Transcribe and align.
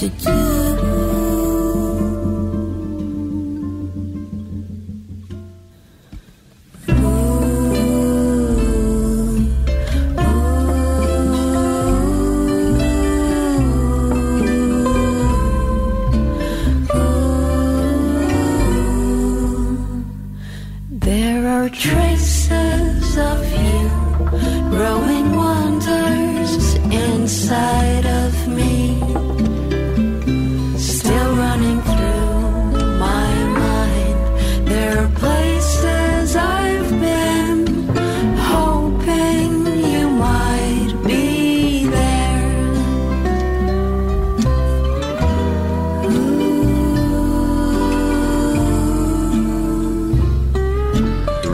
to 0.00 0.08
do. 0.10 0.65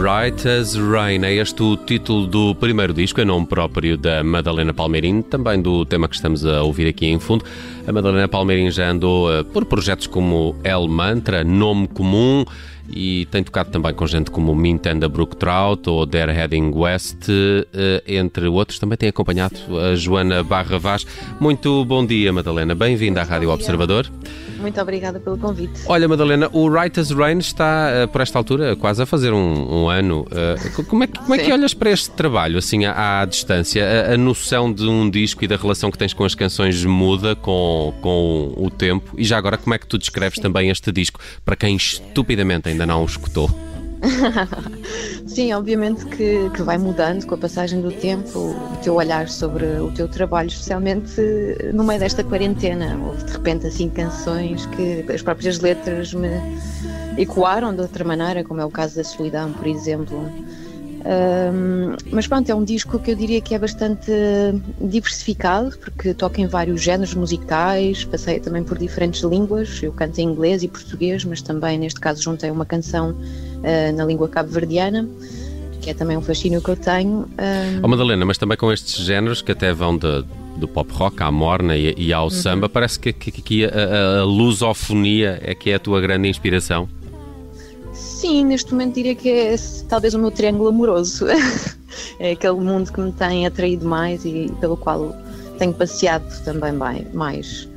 Right 0.03 0.49
as 0.49 0.75
Rain 0.75 1.23
é 1.23 1.33
este 1.35 1.63
o 1.63 1.77
título 1.77 2.27
do 2.27 2.57
primeiro 2.57 2.93
disco, 2.93 3.21
em 3.21 3.25
nome 3.25 3.47
próprio 3.47 3.97
da 3.97 4.25
Madalena 4.25 4.75
Palmeirim, 4.75 5.23
também 5.23 5.63
do 5.63 5.85
tema 5.85 6.09
que 6.09 6.17
estamos 6.17 6.45
a 6.45 6.61
ouvir 6.65 6.89
aqui 6.89 7.07
em 7.07 7.21
fundo. 7.21 7.45
A 7.87 7.91
Madalena 7.93 8.29
Palmeirim 8.29 8.71
já 8.71 8.91
andou 8.91 9.33
eh, 9.33 9.43
por 9.43 9.65
projetos 9.65 10.07
como 10.07 10.55
El 10.63 10.87
Mantra, 10.87 11.43
Nome 11.43 11.89
Comum, 11.89 12.45
e 12.95 13.27
tem 13.31 13.43
tocado 13.43 13.71
também 13.71 13.95
com 13.95 14.07
gente 14.07 14.31
como 14.31 14.55
Mint 14.55 14.87
and 14.87 14.99
the 15.01 15.09
Brook 15.09 15.37
Trout 15.37 15.89
ou 15.89 16.07
They're 16.07 16.33
Heading 16.33 16.73
West, 16.75 17.29
eh, 17.29 18.03
entre 18.07 18.47
outros. 18.47 18.79
Também 18.79 18.97
tem 18.99 19.09
acompanhado 19.09 19.57
a 19.79 19.95
Joana 19.97 20.43
Barra 20.45 20.79
Vaz. 20.79 21.05
Muito 21.41 21.85
bom 21.85 22.05
dia, 22.07 22.33
Madalena. 22.33 22.75
Bem-vinda 22.75 23.21
à 23.23 23.25
Rádio 23.25 23.51
Observador. 23.51 24.07
Muito 24.61 24.81
obrigada 24.81 25.19
pelo 25.19 25.37
convite. 25.39 25.81
Olha, 25.87 26.07
Madalena, 26.07 26.49
o 26.53 26.69
Writer's 26.69 27.11
Rain 27.11 27.39
está, 27.39 27.89
eh, 27.91 28.07
por 28.07 28.21
esta 28.21 28.39
altura, 28.39 28.77
quase 28.77 29.03
a 29.03 29.07
fazer 29.07 29.33
um, 29.33 29.83
um 29.85 29.89
ano. 29.89 30.25
Co- 30.77 30.85
como, 30.85 31.03
é, 31.03 31.07
que- 31.09 31.19
como 31.19 31.35
é 31.35 31.39
que 31.39 31.53
olhas 31.53 31.75
para 31.75 31.91
este 31.91 32.11
trabalho, 32.11 32.59
assim, 32.59 32.85
à, 32.85 33.23
à 33.23 33.25
distância? 33.25 33.85
A, 33.85 34.15
a 34.15 34.17
noção 34.17 34.73
de 34.73 34.87
um 34.87 35.09
disco 35.11 35.43
e 35.45 35.49
da 35.49 35.57
relação 35.57 35.91
que 35.91 35.99
tens 35.99 36.13
com 36.13 36.25
as 36.25 36.35
canções 36.37 36.85
muda 36.85 37.35
com, 37.35 37.72
com 38.01 38.53
o 38.57 38.71
tempo? 38.71 39.15
E 39.17 39.25
já 39.25 39.37
agora, 39.39 39.57
como 39.57 39.75
é 39.75 39.79
que 39.79 39.87
tu 39.87 39.99
descreves 39.99 40.39
também 40.39 40.71
este 40.71 40.91
disco, 40.93 41.21
para 41.45 41.57
quem 41.57 41.77
estupidamente 41.77 42.69
ainda 42.69 42.87
não 42.87 43.03
o 43.03 43.07
escutou? 43.07 43.51
Sim, 45.27 45.53
obviamente 45.53 46.05
que, 46.07 46.51
que 46.51 46.63
vai 46.63 46.77
mudando 46.77 47.25
com 47.25 47.35
a 47.35 47.39
passagem 47.39 47.81
do 47.81 47.93
tempo 47.93 48.39
o 48.39 48.77
teu 48.83 48.95
olhar 48.95 49.29
sobre 49.29 49.65
o 49.65 49.91
teu 49.93 50.09
trabalho, 50.09 50.49
especialmente 50.49 51.21
no 51.73 51.85
meio 51.85 52.01
desta 52.01 52.25
quarentena. 52.25 52.99
Houve 53.01 53.25
de 53.25 53.33
repente 53.33 53.67
assim 53.67 53.89
canções 53.89 54.67
que 54.67 55.05
as 55.13 55.23
próprias 55.23 55.61
letras 55.61 56.13
me 56.13 56.31
ecoaram 57.17 57.75
de 57.75 57.81
outra 57.81 58.05
maneira, 58.05 58.43
como 58.43 58.61
é 58.61 58.65
o 58.65 58.71
caso 58.71 58.97
da 58.97 59.05
Solidão, 59.05 59.53
por 59.53 59.67
exemplo. 59.67 60.31
Ahm, 61.05 61.97
mas 62.13 62.27
pronto, 62.27 62.49
é 62.51 62.55
um 62.55 62.65
disco 62.65 62.99
que 62.99 63.11
eu 63.11 63.15
diria 63.17 63.41
que 63.41 63.55
é 63.55 63.59
bastante 63.59 64.11
diversificado, 64.81 65.77
porque 65.79 66.15
toca 66.15 66.41
em 66.41 66.47
vários 66.47 66.81
géneros 66.83 67.15
musicais, 67.15 68.05
passei 68.05 68.39
também 68.41 68.63
por 68.63 68.79
diferentes 68.79 69.23
línguas, 69.23 69.83
eu 69.83 69.93
canto 69.93 70.19
em 70.21 70.25
inglês 70.29 70.63
e 70.63 70.69
português, 70.69 71.25
mas 71.25 71.43
também 71.43 71.79
neste 71.79 72.01
caso 72.01 72.23
juntei 72.23 72.51
uma 72.51 72.65
canção 72.67 73.15
ah, 73.65 73.93
na 73.93 74.05
língua 74.05 74.29
cabo-verdiana, 74.29 75.09
que 75.81 75.91
é 75.91 75.95
também 75.95 76.17
um 76.17 76.23
fascínio 76.23 76.61
que 76.63 76.69
eu 76.71 76.77
tenho. 76.77 77.29
Ahm, 77.39 77.81
Oh, 77.83 77.89
Madalena, 77.89 78.25
mas 78.25 78.39
também 78.39 78.57
com 78.57 78.73
estes 78.73 79.05
géneros 79.05 79.43
que 79.43 79.53
até 79.53 79.73
vão 79.73 79.97
de- 79.97 80.25
do 80.57 80.69
pop 80.69 80.93
rock 80.93 81.23
à 81.23 81.31
morna 81.31 81.77
e, 81.77 81.95
e 81.97 82.13
ao 82.13 82.29
samba, 82.31 82.69
parece 82.69 82.99
que, 83.01 83.13
que, 83.13 83.31
que 83.33 83.41
aqui 83.41 83.65
a, 83.65 83.69
a- 83.69 84.21
a 84.21 84.25
lusofonia 84.25 85.39
é 85.43 85.55
que 85.55 85.71
é 85.71 85.75
a 85.75 85.79
tua 85.79 86.01
grande 86.01 86.29
inspiração. 86.29 86.89
Sim, 88.23 88.45
neste 88.45 88.71
momento 88.71 88.95
diria 88.95 89.17
que 89.17 89.29
é 89.29 89.57
talvez 89.89 90.15
o 90.15 90.19
meu 90.21 90.31
triângulo 90.31 90.69
amoroso. 90.69 91.27
é 92.21 92.31
aquele 92.31 92.61
mundo 92.61 92.93
que 92.93 93.01
me 93.01 93.11
tem 93.11 93.49
atraído 93.49 93.85
mais 93.85 94.25
e 94.25 94.49
pelo 94.61 94.77
qual 94.77 95.13
tenho 95.59 95.75
passeado 95.75 96.23
também 96.45 96.73
bem, 96.73 97.05
mais. 97.13 97.69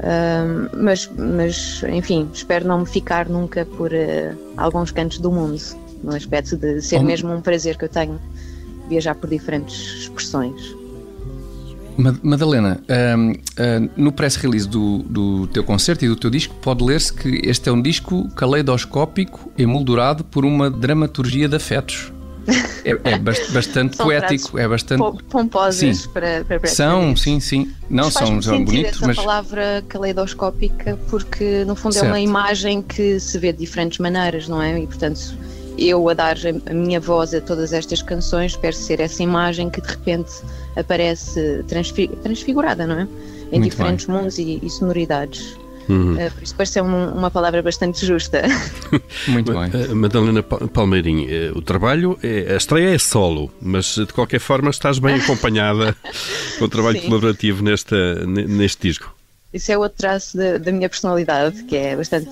Ahm, 0.00 0.68
mas, 0.76 1.08
mas, 1.16 1.84
enfim, 1.84 2.28
espero 2.34 2.66
não 2.66 2.80
me 2.80 2.86
ficar 2.86 3.28
nunca 3.28 3.64
por 3.64 3.92
eh, 3.94 4.34
alguns 4.56 4.90
cantos 4.90 5.20
do 5.20 5.30
mundo, 5.30 5.62
no 6.02 6.12
aspecto 6.12 6.56
de 6.56 6.82
ser 6.82 6.98
Oh. 6.98 7.04
mesmo 7.04 7.32
um 7.32 7.40
prazer 7.40 7.78
que 7.78 7.84
eu 7.84 7.88
tenho 7.88 8.18
viajar 8.88 9.14
por 9.14 9.30
diferentes 9.30 9.76
expressões. 10.00 10.74
Ma- 11.96 12.18
Madalena, 12.22 12.80
ahm, 12.88 13.32
ah, 13.58 13.88
no 13.96 14.10
press 14.12 14.36
release 14.36 14.68
do, 14.68 14.98
do 14.98 15.46
teu 15.48 15.62
concerto 15.62 16.04
e 16.04 16.08
do 16.08 16.16
teu 16.16 16.30
disco 16.30 16.54
pode 16.60 16.82
ler-se 16.84 17.12
que 17.12 17.40
este 17.44 17.68
é 17.68 17.72
um 17.72 17.80
disco 17.80 18.28
caleidoscópico 18.30 19.52
emoldurado 19.56 20.24
por 20.24 20.44
uma 20.44 20.70
dramaturgia 20.70 21.48
de 21.48 21.56
afetos. 21.56 22.12
É, 22.84 22.90
é 23.12 23.18
bast- 23.18 23.50
bastante 23.52 23.96
poético, 24.02 24.58
é 24.58 24.68
bastante. 24.68 24.98
Po- 24.98 25.16
Pomposas 25.30 25.96
Sim. 25.98 26.08
para, 26.12 26.44
para 26.44 26.66
São, 26.66 27.16
sim, 27.16 27.40
sim. 27.40 27.72
Não 27.88 28.10
são, 28.10 28.42
são 28.42 28.62
bonitos, 28.64 28.96
essa 28.96 29.06
mas 29.06 29.16
palavra 29.16 29.82
caleidoscópica 29.88 30.98
porque 31.08 31.64
no 31.64 31.74
fundo 31.74 31.96
é 31.96 32.02
uma 32.02 32.10
Certo. 32.14 32.24
imagem 32.28 32.82
que 32.82 33.18
se 33.18 33.38
vê 33.38 33.52
de 33.52 33.60
diferentes 33.60 33.98
maneiras, 33.98 34.46
não 34.48 34.60
é? 34.60 34.78
E 34.78 34.86
portanto 34.86 35.18
eu 35.78 36.08
a 36.08 36.14
dar 36.14 36.36
a 36.68 36.72
minha 36.74 37.00
voz 37.00 37.34
a 37.34 37.40
todas 37.40 37.72
estas 37.72 38.00
canções 38.02 38.52
espero 38.52 38.74
ser 38.74 39.00
essa 39.00 39.22
imagem 39.22 39.68
que 39.70 39.80
de 39.80 39.88
repente 39.88 40.30
aparece 40.76 41.62
transfi- 41.68 42.08
transfigurada, 42.22 42.86
não 42.86 43.00
é? 43.00 43.08
Em 43.52 43.58
Muito 43.60 43.70
diferentes 43.72 44.06
mundos 44.06 44.38
e, 44.38 44.58
e 44.62 44.70
sonoridades. 44.70 45.56
Uhum. 45.88 46.18
Eh, 46.18 46.30
por 46.30 46.42
isso 46.42 46.54
parece 46.56 46.72
ser 46.74 46.82
um- 46.82 47.12
uma 47.12 47.30
palavra 47.30 47.60
bastante 47.62 48.04
justa. 48.06 48.42
muito 49.28 49.52
bem. 49.52 49.70
Eh, 49.72 49.94
Madalena 49.94 50.42
Pa- 50.42 50.66
Palmeirim, 50.68 51.26
eh, 51.28 51.52
o 51.54 51.60
trabalho, 51.60 52.18
é, 52.22 52.54
a 52.54 52.56
estreia 52.56 52.94
é 52.94 52.98
solo, 52.98 53.50
mas 53.60 53.94
de 53.94 54.06
qualquer 54.06 54.40
forma 54.40 54.70
estás 54.70 54.98
bem 54.98 55.16
acompanhada 55.16 55.94
com 56.58 56.64
o 56.64 56.68
trabalho 56.68 57.00
Sim. 57.00 57.06
colaborativo 57.08 57.62
nesta, 57.62 58.24
ne- 58.26 58.46
neste 58.46 58.88
disco. 58.88 59.13
Isso 59.54 59.70
é 59.70 59.78
outro 59.78 59.98
traço 59.98 60.36
da, 60.36 60.58
da 60.58 60.72
minha 60.72 60.88
personalidade, 60.88 61.62
que 61.62 61.76
é 61.76 61.94
bastante. 61.94 62.28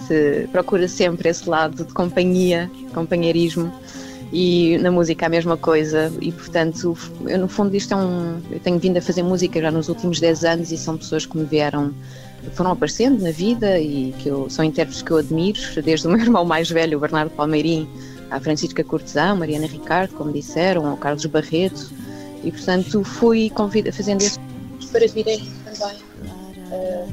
procura 0.50 0.88
sempre 0.88 1.28
esse 1.28 1.48
lado 1.48 1.84
de 1.84 1.94
companhia, 1.94 2.68
companheirismo. 2.92 3.72
E 4.32 4.76
na 4.78 4.90
música 4.90 5.26
a 5.26 5.28
mesma 5.28 5.56
coisa, 5.56 6.12
e 6.20 6.32
portanto, 6.32 6.98
eu, 7.26 7.38
no 7.38 7.46
fundo, 7.46 7.76
isto 7.76 7.94
é 7.94 7.96
um. 7.96 8.40
Eu 8.50 8.58
tenho 8.58 8.76
vindo 8.76 8.96
a 8.96 9.00
fazer 9.00 9.22
música 9.22 9.60
já 9.60 9.70
nos 9.70 9.88
últimos 9.88 10.18
10 10.18 10.44
anos 10.44 10.72
e 10.72 10.76
são 10.76 10.98
pessoas 10.98 11.24
que 11.24 11.36
me 11.36 11.44
vieram, 11.44 11.94
foram 12.54 12.72
aparecendo 12.72 13.22
na 13.22 13.30
vida 13.30 13.78
e 13.78 14.12
que 14.18 14.28
eu, 14.28 14.50
são 14.50 14.64
intérpretes 14.64 15.02
que 15.02 15.12
eu 15.12 15.18
admiro, 15.18 15.60
desde 15.80 16.08
o 16.08 16.10
meu 16.10 16.18
irmão 16.26 16.44
mais 16.44 16.68
velho, 16.68 16.98
o 16.98 17.00
Bernardo 17.00 17.30
Palmeirim, 17.30 17.88
à 18.30 18.40
Francisca 18.40 18.82
Cortesão, 18.82 19.36
Mariana 19.36 19.66
Ricardo, 19.66 20.14
como 20.14 20.32
disseram, 20.32 20.86
ao 20.86 20.96
Carlos 20.96 21.25
Barreto, 21.26 21.88
e 22.42 22.50
portanto 22.50 23.04
fui 23.04 23.48
convida, 23.50 23.92
fazendo 23.92 24.22
esse 24.22 24.40
para 24.90 25.06
virem 25.06 25.40
também 25.64 26.12
eh, 26.72 27.04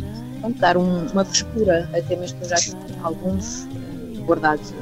pronto, 0.42 0.60
dar 0.60 0.78
um- 0.78 1.06
uma 1.12 1.26
frescura 1.26 1.90
a 1.94 2.02
temas 2.02 2.32
que 2.32 2.44
eu 2.44 2.50
já 2.50 2.56
tinha 2.56 2.78
alguns 3.04 3.66
eh, 3.66 4.20
guardados. 4.26 4.74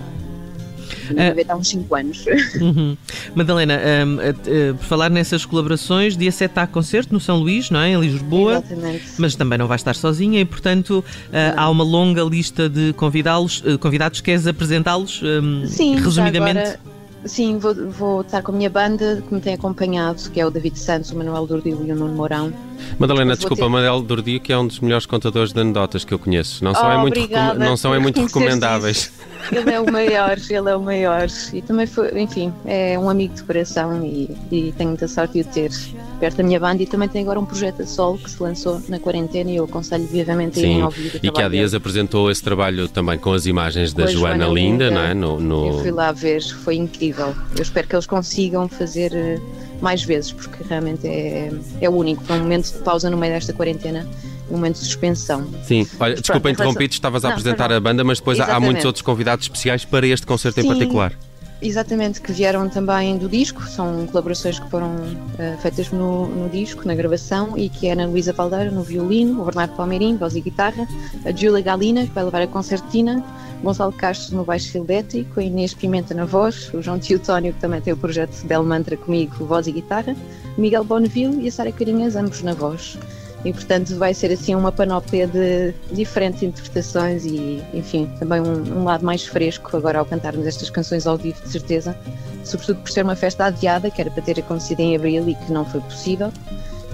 É. 1.15 1.33
Deve 1.33 1.45
há 1.51 1.56
uns 1.56 1.69
5 1.69 1.95
anos. 1.95 2.25
Uhum. 2.59 2.97
Madalena, 3.35 3.75
hum, 4.06 4.19
eh, 4.21 4.35
eh, 4.45 4.74
por 4.74 4.83
falar 4.83 5.09
nessas 5.09 5.45
colaborações, 5.45 6.18
dia 6.18 6.31
7 6.31 6.59
há 6.59 6.68
concerto 6.68 7.13
no 7.13 7.19
São 7.19 7.38
Luís, 7.39 7.69
não 7.69 7.79
é? 7.79 7.91
Em 7.91 8.00
Lisboa. 8.00 8.53
Exatamente. 8.65 9.03
Mas 9.18 9.35
também 9.35 9.57
não 9.57 9.68
vai 9.68 9.75
estar 9.77 9.95
sozinha 9.95 10.39
e, 10.41 10.45
portanto, 10.45 11.03
eh, 11.31 11.53
há 11.56 11.69
uma 11.69 11.83
longa 11.83 12.23
lista 12.23 12.68
de 12.69 12.94
convidá-los, 12.94 13.63
eh, 13.65 13.77
convidados. 13.77 14.19
Queres 14.21 14.47
apresentá-los 14.47 15.21
hum, 15.23 15.65
Sim, 15.68 15.97
já 15.97 16.03
resumidamente? 16.06 16.59
agora, 16.59 16.80
sim, 17.25 17.58
vou, 17.58 17.74
vou 17.90 18.22
estar 18.22 18.42
com 18.42 18.52
a 18.52 18.56
minha 18.56 18.69
banda 18.69 19.22
que 19.28 19.34
me 19.34 19.42
tem 19.42 19.54
acompanhado, 19.54 20.30
que 20.31 20.40
é 20.40 20.46
o 20.46 20.50
David 20.52 20.78
Santos, 20.80 21.12
o 21.12 21.16
Manuel 21.18 21.46
Durdil 21.48 21.80
e 21.86 21.92
o 21.92 21.96
Nuno 21.96 22.14
Mourão. 22.16 22.54
Madalena, 23.00 23.30
Mas 23.31 23.40
desculpa, 23.40 23.64
ter- 23.64 23.69
Manel 23.69 24.02
Dordio, 24.02 24.40
que 24.40 24.54
é 24.54 24.58
um 24.58 24.68
dos 24.68 24.80
melhores 24.80 25.06
contadores 25.06 25.52
de 25.52 25.60
anedotas 25.60 26.06
que 26.06 26.14
eu 26.14 26.19
conheço. 26.19 26.64
Não 26.64 26.74
são, 26.75 26.88
Oh, 26.88 26.92
é, 26.92 26.98
muito 26.98 27.19
não 27.58 27.75
são 27.75 27.94
é 27.94 28.00
muito 28.00 28.22
recomendáveis. 28.22 28.98
isso. 28.98 29.12
Ele 29.52 29.72
é 29.72 29.80
o 29.80 29.92
maior, 29.92 30.38
ele 30.50 30.69
é 30.69 30.75
o 30.75 30.81
maior. 30.81 31.28
E 31.54 31.62
também 31.62 31.88
foi, 31.88 32.19
enfim, 32.22 32.54
é 32.66 32.98
um 33.00 33.10
amigo 33.10 33.34
de 33.34 33.44
coração 33.44 34.04
e, 34.06 34.30
e 34.52 34.74
tenho 34.78 34.90
muita 34.90 35.08
sorte 35.08 35.34
de 35.42 35.42
o 35.42 35.52
ter 35.52 35.72
perto 36.19 36.38
da 36.38 36.44
minha 36.44 36.60
banda. 36.60 36.84
E 36.84 36.86
também 36.86 37.08
tem 37.10 37.22
agora 37.24 37.40
um 37.40 37.46
projeto 37.46 37.81
a 37.81 37.86
solo 37.88 38.18
que 38.19 38.30
se 38.30 38.42
lançou 38.44 38.81
na 38.90 39.00
quarentena 39.00 39.50
e 39.50 39.56
eu 39.56 39.64
aconselho 39.66 40.06
vivamente 40.06 40.60
a 40.60 40.62
irem 40.64 40.75
Sim, 40.78 40.84
ouvir. 40.84 41.19
e 41.24 41.31
que 41.31 41.42
há 41.42 41.50
dias 41.50 41.72
dele. 41.72 41.78
apresentou 41.78 42.30
esse 42.30 42.44
trabalho 42.44 42.88
também 42.88 43.18
com 43.18 43.34
as 43.34 43.46
imagens 43.46 43.92
da 43.94 44.04
Com 44.04 44.10
a 44.10 44.12
Joana, 44.12 44.46
Joana 44.46 44.54
Linda, 44.54 44.86
Linda. 44.90 44.92
não 44.92 45.02
é? 45.02 45.14
No, 45.14 45.40
no- 45.40 45.68
Eu 45.68 45.80
fui 45.80 45.92
lá 45.92 46.12
ver, 46.12 46.42
foi 46.44 46.75
incrível. 46.75 47.06
Eu 47.56 47.62
espero 47.62 47.88
que 47.88 47.95
eles 47.95 48.06
consigam 48.06 48.68
fazer 48.68 49.12
eh, 49.13 49.39
mais 49.81 50.04
vezes, 50.04 50.31
porque 50.31 50.63
realmente 50.68 51.07
é, 51.07 51.51
é 51.81 51.89
único. 51.89 52.24
Foi 52.24 52.38
um 52.38 52.42
momento 52.42 52.71
de 52.71 52.80
pausa 52.80 53.09
no 53.09 53.18
meio 53.18 53.33
desta 53.33 53.54
quarentena 53.54 54.07
um 54.50 54.54
momento 54.54 54.75
de 54.75 54.86
suspensão. 54.86 55.45
Sim, 55.63 55.86
olha, 56.00 56.12
Mas 56.13 56.21
desculpa 56.21 56.50
em 56.50 56.54
relação- 56.54 56.81
estavas 56.83 57.25
a 57.25 57.27
Não, 57.27 57.36
apresentar 57.36 57.71
a 57.71 57.80
banda, 57.81 58.01
mas 58.04 58.19
depois 58.19 58.39
há- 58.39 58.44
há 58.44 58.45
Exatamente. 58.45 58.65
muitos 58.71 58.86
outros 58.86 59.01
convidados 59.01 59.44
especiais 59.45 59.83
para 59.83 60.07
este 60.07 60.25
concerto 60.25 60.59
em 60.59 60.63
Sim. 60.63 60.69
particular. 60.69 61.13
Exatamente, 61.59 62.21
que 62.21 62.31
vieram 62.31 62.69
também 62.69 63.18
do 63.18 63.27
disco, 63.27 63.63
são 63.63 64.06
colaborações 64.06 64.59
que 64.59 64.69
foram 64.69 64.94
eh, 65.39 65.57
feitas 65.59 65.89
no, 65.92 66.27
no 66.27 66.48
disco, 66.50 66.88
na 66.88 66.94
gravação, 66.94 67.57
e 67.57 67.68
que 67.68 67.88
é 67.88 67.89
a 67.89 67.94
Ana 67.94 68.06
Luísa 68.06 68.31
Valdeira 68.31 68.69
no 68.69 68.83
violino, 68.83 69.42
o 69.42 69.45
Bernardo 69.45 69.75
Palmeirim, 69.75 70.15
voz 70.18 70.36
e 70.36 70.39
guitarra, 70.42 70.88
a 71.25 71.31
Júlia 71.31 71.62
Galina, 71.63 72.06
que 72.06 72.12
vai 72.13 72.24
levar 72.24 72.44
a 72.44 72.48
concertina, 72.48 73.24
Gonçalo 73.63 73.92
Castro 73.92 74.38
no 74.38 74.44
baixo 74.44 74.77
elétrico, 74.77 75.39
a 75.39 75.44
Inês 75.44 75.74
Pimenta 75.74 76.13
na 76.13 76.25
voz, 76.25 76.71
o 76.74 76.81
João 76.81 77.00
Teotónio, 77.00 77.54
que 77.54 77.59
também 77.59 77.81
tem 77.81 77.94
o 77.94 77.98
projeto 77.98 78.45
Bel 78.45 78.63
Mantra 78.63 78.95
comigo, 78.95 79.45
voz 79.45 79.68
e 79.68 79.71
guitarra, 79.71 80.15
Miguel 80.57 80.83
Bonneville 80.83 81.42
e 81.44 81.48
a 81.48 81.51
Sara 81.51 81.71
Carinhas, 81.71 82.15
ambos 82.15 82.42
na 82.42 82.54
voz. 82.54 82.98
E 83.45 83.54
portanto 83.54 83.95
vai 83.98 84.13
ser 84.13 84.31
assim 84.31 84.56
uma 84.56 84.71
panóplia 84.71 85.27
de 85.27 85.74
diferentes 85.92 86.42
interpretações 86.42 87.25
e, 87.25 87.63
enfim, 87.74 88.09
também 88.19 88.42
um, 88.42 88.80
um 88.80 88.83
lado 88.83 89.06
mais 89.06 89.25
fresco 89.25 89.77
agora 89.77 90.00
ao 90.00 90.06
cantarmos 90.06 90.45
estas 90.45 90.69
canções 90.69 91.06
ao 91.06 91.18
vivo, 91.18 91.42
de 91.42 91.50
certeza. 91.50 91.98
Sobretudo 92.44 92.81
por 92.81 92.89
ser 92.89 93.04
uma 93.04 93.15
festa 93.15 93.45
adiada, 93.45 93.92
que 93.92 94.01
era 94.01 94.09
para 94.09 94.24
ter 94.24 94.39
acontecido 94.39 94.80
em 94.80 94.95
abril 94.95 95.30
e 95.30 95.36
que 95.36 95.51
não 95.51 95.65
foi 95.65 95.81
possível. 95.81 96.31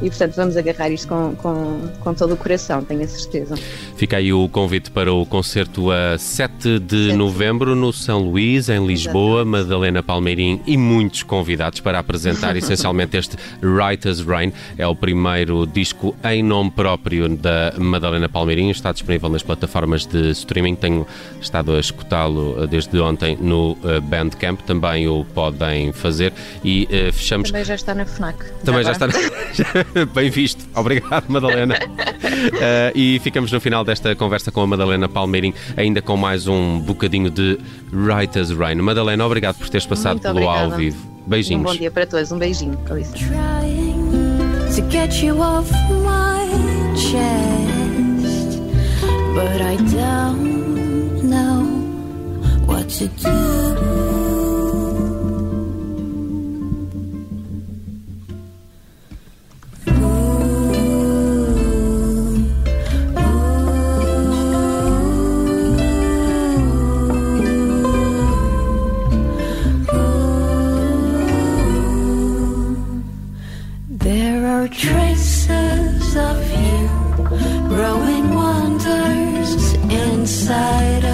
E 0.03 0.09
portanto 0.09 0.35
vamos 0.35 0.57
agarrar 0.57 0.89
isto 0.91 1.07
com, 1.07 1.33
com, 1.35 1.79
com 2.01 2.13
todo 2.13 2.33
o 2.33 2.38
coração, 2.38 2.83
tenho 2.83 3.01
a 3.03 3.07
certeza. 3.07 3.55
Fica 3.95 4.17
aí 4.17 4.33
o 4.33 4.50
convite 4.50 4.91
para 4.91 5.11
o 5.13 5.25
concerto 5.25 5.89
a 5.91 6.17
7 6.17 6.79
de 6.79 7.13
novembro 7.13 7.73
no 7.75 7.94
São 7.94 8.19
Luís, 8.19 8.67
em 8.69 8.85
Lisboa. 8.85 9.45
Madalena 9.45 10.03
Palmeirim 10.03 10.61
e 10.67 10.75
muitos 10.75 11.23
convidados 11.23 11.79
para 11.79 12.00
apresentar 12.00 12.55
essencialmente 12.57 13.15
este 13.17 13.38
Writer's 13.61 14.19
Rain. 14.19 14.51
É 14.77 14.85
o 14.85 14.95
primeiro 14.95 15.65
disco 15.65 16.15
em 16.23 16.44
nome 16.44 16.71
próprio 16.71 17.29
da 17.29 17.73
Madalena 17.77 18.27
Palmeirim. 18.27 18.69
Está 18.69 18.91
disponível 18.91 19.29
nas 19.29 19.41
plataformas 19.44 20.05
de 20.05 20.31
streaming. 20.31 20.75
Tenho 20.75 21.07
estado 21.41 21.73
a 21.75 21.79
escutá-lo 21.79 22.63
eh, 22.63 22.67
desde 22.67 23.00
ontem 23.00 23.38
no 23.39 23.77
eh, 23.83 24.00
Bandcamp. 24.01 24.59
Também 24.61 25.07
o 25.07 25.23
podem 25.33 25.91
fazer. 25.94 26.33
E 26.63 26.88
eh, 26.91 27.11
fechamos 27.11 27.50
Também 27.51 27.65
já 27.65 27.75
está 27.75 27.94
na 27.95 28.05
FNAC. 28.05 28.38
também 28.65 28.83
já 28.83 28.91
agora. 28.91 29.11
está. 29.11 29.29
Bem 30.13 30.29
visto. 30.29 30.63
Obrigado, 30.75 31.25
Madalena. 31.29 31.75
Eh, 32.59 32.91
e 32.95 33.19
ficamos 33.19 33.51
no 33.51 33.59
final 33.61 33.83
desta 33.85 34.15
conversa 34.15 34.51
com 34.51 34.61
a 34.61 34.67
Madalena 34.67 35.07
Palmeirim, 35.07 35.53
ainda 35.77 36.01
com 36.01 36.17
mais 36.17 36.47
um 36.47 36.79
bocadinho 36.79 37.29
de 37.29 37.57
Writer's 37.91 38.50
Rain. 38.51 38.75
Madalena, 38.75 39.25
obrigado 39.25 39.57
por 39.57 39.69
teres 39.69 39.85
passado 39.85 40.13
Muito 40.15 40.23
pelo 40.33 40.50
ao 40.50 40.67
obrigada. 40.67 40.77
vivo. 40.77 40.97
Um 41.25 41.29
Beijinhos. 41.29 41.63
bom 41.71 41.77
dia 41.77 41.91
para 41.91 42.05
todos, 42.05 42.31
um 42.31 42.38
beijinho. 42.38 42.77
Com 42.88 42.95
licença. 42.95 43.17
trying 43.17 44.75
to 44.75 44.81
get 44.89 45.23
you 45.23 45.39
off 45.41 45.71
my 46.03 46.47
chest, 46.97 48.59
but 49.33 49.61
I 49.61 49.77
don't 49.95 51.23
know 51.23 51.63
what 52.65 52.89
to 52.97 53.07
do. 53.07 53.93
Are 74.63 74.68
traces 74.69 76.15
of 76.15 76.39
you 76.50 76.88
growing 77.68 78.33
wonders 78.33 79.74
inside 79.74 81.04
of 81.04 81.12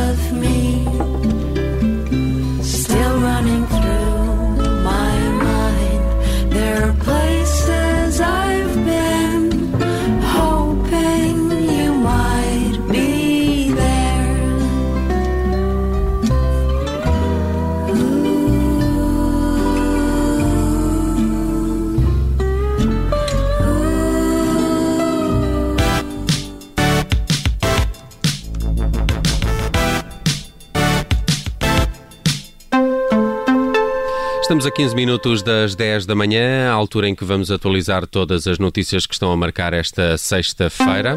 Estamos 34.50 34.66
a 34.66 34.72
15 34.72 34.96
minutos 34.96 35.44
das 35.44 35.75
10 35.75 36.07
da 36.07 36.16
manhã, 36.16 36.72
altura 36.72 37.07
em 37.07 37.13
que 37.13 37.24
vamos 37.24 37.51
atualizar 37.51 38.07
todas 38.07 38.48
as 38.48 38.57
notícias 38.57 39.06
que 39.06 39.13
estão 39.13 39.31
a 39.31 39.38
marcar 39.38 39.74
esta 39.74 40.18
sexta-feira. 40.18 41.16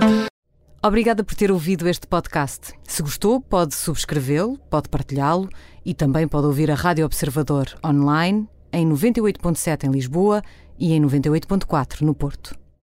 Obrigada 0.84 1.24
por 1.24 1.34
ter 1.34 1.50
ouvido 1.50 1.88
este 1.88 2.06
podcast. 2.06 2.74
Se 2.84 3.00
gostou, 3.00 3.40
pode 3.40 3.74
subscrevê-lo, 3.74 4.58
pode 4.68 4.90
partilhá-lo 4.90 5.48
e 5.82 5.94
também 5.94 6.28
pode 6.28 6.46
ouvir 6.46 6.70
a 6.70 6.74
Rádio 6.74 7.06
Observador 7.06 7.68
online 7.82 8.46
em 8.70 8.86
98.7 8.86 9.84
em 9.84 9.90
Lisboa 9.90 10.42
e 10.78 10.92
em 10.92 11.00
98.4 11.00 12.02
no 12.02 12.14
Porto. 12.14 12.61